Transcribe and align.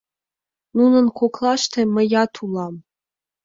Нунын 0.77 1.05
коклаште 1.19 1.81
мыят 1.95 2.33
улам. 2.43 2.75